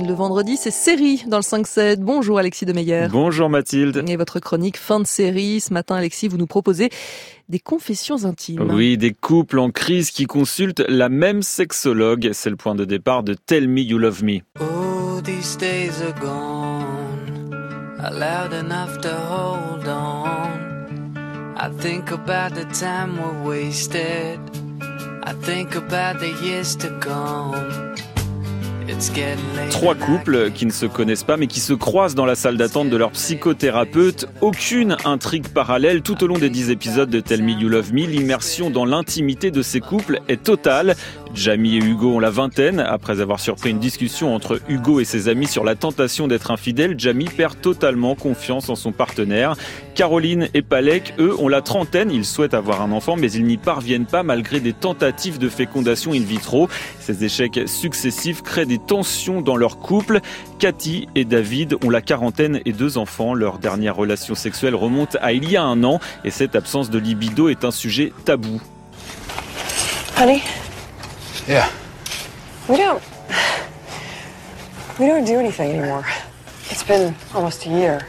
[0.00, 1.96] Le vendredi, c'est série dans le 5-7.
[1.96, 3.08] Bonjour Alexis Demeyer.
[3.10, 4.04] Bonjour Mathilde.
[4.06, 5.60] Et votre chronique fin de série.
[5.60, 6.88] Ce matin, Alexis, vous nous proposez
[7.48, 8.70] des confessions intimes.
[8.70, 12.30] Oui, des couples en crise qui consultent la même sexologue.
[12.32, 14.42] C'est le point de départ de Tell Me You Love Me.
[14.60, 17.52] Oh, these days are gone.
[17.98, 21.16] Allowed enough to hold on.
[21.56, 24.38] I think about the time we wasted.
[25.24, 27.87] I think about the years to come.
[29.70, 32.88] Trois couples qui ne se connaissent pas mais qui se croisent dans la salle d'attente
[32.88, 34.26] de leur psychothérapeute.
[34.40, 38.06] Aucune intrigue parallèle tout au long des dix épisodes de Tell Me You Love Me.
[38.06, 40.96] L'immersion dans l'intimité de ces couples est totale.
[41.34, 42.80] Jamie et Hugo ont la vingtaine.
[42.80, 46.94] Après avoir surpris une discussion entre Hugo et ses amis sur la tentation d'être infidèle,
[46.98, 49.54] Jamie perd totalement confiance en son partenaire.
[49.94, 52.10] Caroline et Palek, eux, ont la trentaine.
[52.10, 56.12] Ils souhaitent avoir un enfant, mais ils n'y parviennent pas malgré des tentatives de fécondation
[56.12, 56.68] in vitro.
[57.00, 60.20] Ces échecs successifs créent des tensions dans leur couple.
[60.58, 63.34] Cathy et David ont la quarantaine et deux enfants.
[63.34, 66.98] Leur dernière relation sexuelle remonte à il y a un an et cette absence de
[66.98, 68.60] libido est un sujet tabou.
[70.20, 70.42] Honey?
[71.48, 71.72] Yeah.
[72.68, 73.02] We don't.
[75.00, 76.04] We don't do anything anymore.
[76.68, 78.06] It's been almost a year.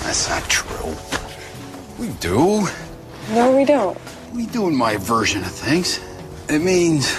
[0.00, 0.94] That's not true.
[1.98, 2.66] We do.
[3.34, 3.98] No, we don't.
[4.32, 6.00] We do in my version of things.
[6.48, 7.14] It means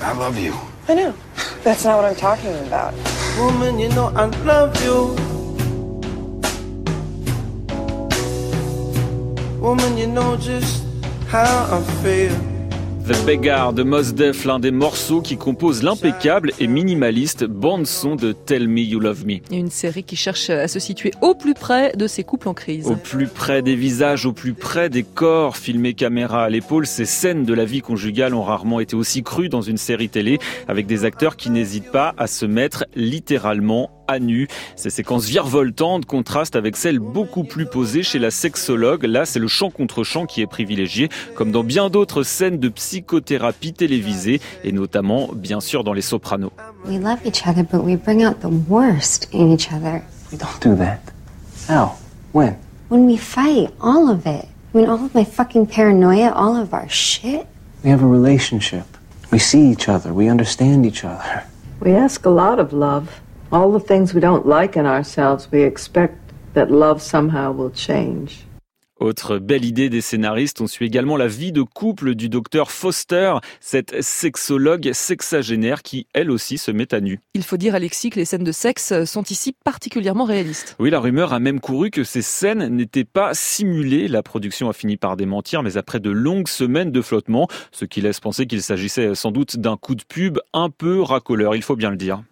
[0.00, 0.58] I love you.
[0.88, 1.14] I know.
[1.62, 2.94] That's not what I'm talking about.
[3.38, 5.14] Woman, you know I love you.
[9.60, 10.84] Woman, you know just
[11.28, 12.47] how I feel.
[13.08, 18.32] The Beggar de Mos Def, l'un des morceaux qui compose l'impeccable et minimaliste bande-son de
[18.32, 19.38] Tell Me You Love Me.
[19.50, 22.86] Une série qui cherche à se situer au plus près de ces couples en crise.
[22.86, 27.06] Au plus près des visages, au plus près des corps, filmés caméra à l'épaule, ces
[27.06, 30.86] scènes de la vie conjugale ont rarement été aussi crues dans une série télé, avec
[30.86, 34.48] des acteurs qui n'hésitent pas à se mettre littéralement à nu.
[34.74, 39.04] Ces séquences virevoltantes contrastent avec celles beaucoup plus posées chez la sexologue.
[39.04, 42.68] Là, c'est le chant contre chant qui est privilégié, comme dans bien d'autres scènes de
[42.68, 46.52] psychothérapie télévisée, et notamment, bien sûr, dans Les Sopranos.
[46.86, 50.02] We love each other, but we bring out the worst in each other.
[50.32, 51.00] We don't do that.
[51.68, 51.96] How?
[52.32, 52.56] When?
[52.88, 54.46] When we fight, all of it.
[54.74, 57.46] I mean, all of my fucking paranoia, all of our shit.
[57.84, 58.84] We have a relationship.
[59.30, 60.12] We see each other.
[60.12, 61.44] We understand each other.
[61.80, 63.20] We ask a lot of love.
[63.50, 66.16] All the things we don't like in ourselves, we expect
[66.54, 68.44] that love somehow will change.
[69.00, 73.34] Autre belle idée des scénaristes, on suit également la vie de couple du docteur Foster,
[73.60, 77.20] cette sexologue sexagénaire qui, elle aussi, se met à nu.
[77.34, 80.74] Il faut dire, Alexis, que les scènes de sexe sont ici particulièrement réalistes.
[80.80, 84.08] Oui, la rumeur a même couru que ces scènes n'étaient pas simulées.
[84.08, 88.00] La production a fini par démentir, mais après de longues semaines de flottement, ce qui
[88.00, 91.76] laisse penser qu'il s'agissait sans doute d'un coup de pub un peu racoleur, il faut
[91.76, 92.24] bien le dire.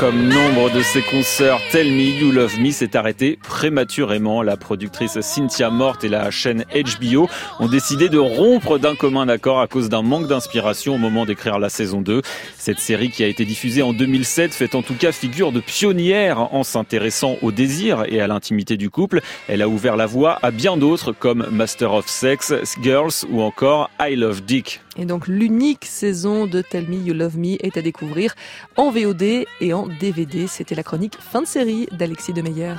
[0.00, 4.42] Comme nombre de ses consoeurs, Tell Me You Love Me s'est arrêté prématurément.
[4.42, 7.28] La productrice Cynthia Mort et la chaîne HBO
[7.58, 11.58] ont décidé de rompre d'un commun accord à cause d'un manque d'inspiration au moment d'écrire
[11.58, 12.22] la saison 2.
[12.56, 16.54] Cette série qui a été diffusée en 2007 fait en tout cas figure de pionnière
[16.54, 19.20] en s'intéressant au désir et à l'intimité du couple.
[19.48, 23.90] Elle a ouvert la voie à bien d'autres comme Master of Sex, Girls ou encore
[24.00, 24.80] I Love Dick.
[24.96, 28.34] Et donc l'unique saison de Tell Me You Love Me est à découvrir
[28.76, 30.46] en VOD et en DVD.
[30.46, 32.74] C'était la chronique fin de série d'Alexis Demeyer.